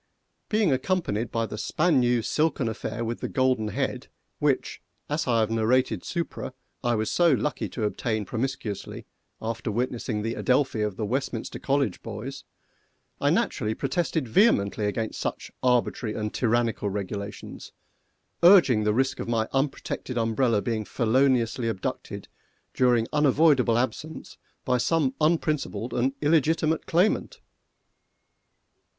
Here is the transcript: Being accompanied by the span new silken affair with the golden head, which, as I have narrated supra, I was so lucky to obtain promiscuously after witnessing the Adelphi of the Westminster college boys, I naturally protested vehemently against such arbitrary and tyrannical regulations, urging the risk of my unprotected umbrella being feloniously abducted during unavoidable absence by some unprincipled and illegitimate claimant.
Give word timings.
Being 0.49 0.71
accompanied 0.71 1.29
by 1.31 1.45
the 1.45 1.59
span 1.59 1.99
new 1.99 2.23
silken 2.23 2.67
affair 2.67 3.05
with 3.05 3.19
the 3.19 3.29
golden 3.29 3.67
head, 3.67 4.07
which, 4.39 4.81
as 5.07 5.27
I 5.27 5.41
have 5.41 5.51
narrated 5.51 6.03
supra, 6.03 6.55
I 6.83 6.95
was 6.95 7.11
so 7.11 7.31
lucky 7.33 7.69
to 7.69 7.83
obtain 7.83 8.25
promiscuously 8.25 9.05
after 9.39 9.71
witnessing 9.71 10.23
the 10.23 10.33
Adelphi 10.33 10.81
of 10.81 10.95
the 10.97 11.05
Westminster 11.05 11.59
college 11.59 12.01
boys, 12.01 12.45
I 13.19 13.29
naturally 13.29 13.75
protested 13.75 14.27
vehemently 14.27 14.87
against 14.87 15.19
such 15.19 15.51
arbitrary 15.61 16.15
and 16.15 16.33
tyrannical 16.33 16.89
regulations, 16.89 17.71
urging 18.41 18.85
the 18.85 18.95
risk 18.95 19.19
of 19.19 19.27
my 19.29 19.47
unprotected 19.53 20.17
umbrella 20.17 20.63
being 20.63 20.83
feloniously 20.83 21.67
abducted 21.67 22.27
during 22.73 23.05
unavoidable 23.13 23.77
absence 23.77 24.39
by 24.65 24.79
some 24.79 25.13
unprincipled 25.21 25.93
and 25.93 26.13
illegitimate 26.23 26.87
claimant. 26.87 27.39